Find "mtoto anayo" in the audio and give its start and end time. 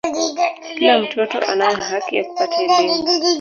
0.99-1.77